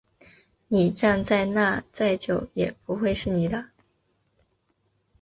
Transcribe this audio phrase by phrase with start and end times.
[0.67, 3.69] 你站在那再久也不会是你的